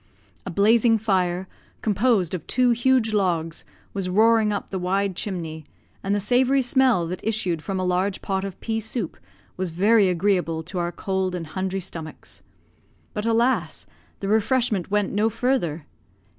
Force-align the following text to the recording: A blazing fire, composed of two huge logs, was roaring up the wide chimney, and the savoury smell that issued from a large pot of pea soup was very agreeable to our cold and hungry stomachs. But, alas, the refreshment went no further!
A 0.47 0.49
blazing 0.49 0.97
fire, 0.97 1.47
composed 1.83 2.33
of 2.33 2.47
two 2.47 2.71
huge 2.71 3.13
logs, 3.13 3.65
was 3.93 4.09
roaring 4.09 4.51
up 4.51 4.71
the 4.71 4.79
wide 4.79 5.15
chimney, 5.15 5.63
and 6.01 6.15
the 6.15 6.19
savoury 6.19 6.63
smell 6.63 7.05
that 7.05 7.19
issued 7.23 7.61
from 7.61 7.79
a 7.79 7.85
large 7.85 8.19
pot 8.19 8.43
of 8.43 8.59
pea 8.61 8.79
soup 8.79 9.15
was 9.57 9.69
very 9.69 10.09
agreeable 10.09 10.63
to 10.63 10.79
our 10.79 10.91
cold 10.91 11.35
and 11.35 11.45
hungry 11.45 11.81
stomachs. 11.81 12.41
But, 13.13 13.27
alas, 13.27 13.85
the 14.21 14.27
refreshment 14.27 14.89
went 14.89 15.13
no 15.13 15.29
further! 15.29 15.85